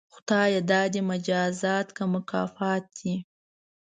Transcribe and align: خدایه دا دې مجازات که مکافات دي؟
خدایه 0.13 0.61
دا 0.71 0.81
دې 0.93 1.01
مجازات 1.11 1.87
که 1.97 2.03
مکافات 2.13 2.83
دي؟ 2.97 3.15